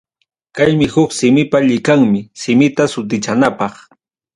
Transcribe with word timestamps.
Kaymi 0.55 0.87
huk 0.93 1.09
simipa 1.19 1.57
llikanmi, 1.67 2.19
simita 2.41 2.83
sutichanapaq. 2.93 3.73